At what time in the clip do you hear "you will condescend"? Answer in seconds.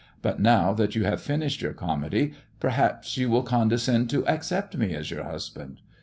3.17-4.09